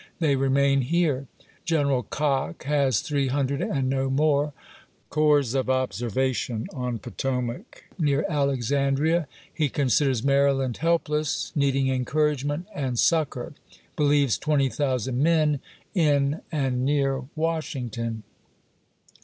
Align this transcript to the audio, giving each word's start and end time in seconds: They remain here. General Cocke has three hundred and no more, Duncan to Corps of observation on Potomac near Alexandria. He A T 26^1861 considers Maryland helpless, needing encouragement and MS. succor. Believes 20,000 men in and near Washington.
They 0.19 0.35
remain 0.35 0.81
here. 0.81 1.27
General 1.63 2.01
Cocke 2.01 2.63
has 2.63 3.01
three 3.01 3.27
hundred 3.27 3.61
and 3.61 3.87
no 3.87 4.09
more, 4.09 4.45
Duncan 4.45 4.59
to 4.99 5.09
Corps 5.11 5.55
of 5.55 5.69
observation 5.69 6.65
on 6.73 6.97
Potomac 6.97 7.83
near 7.99 8.25
Alexandria. 8.27 9.27
He 9.53 9.65
A 9.65 9.69
T 9.69 9.71
26^1861 9.73 9.73
considers 9.75 10.23
Maryland 10.23 10.77
helpless, 10.77 11.51
needing 11.53 11.89
encouragement 11.89 12.65
and 12.73 12.93
MS. 12.93 13.01
succor. 13.03 13.53
Believes 13.95 14.39
20,000 14.39 15.21
men 15.21 15.59
in 15.93 16.41
and 16.51 16.83
near 16.83 17.25
Washington. 17.35 18.23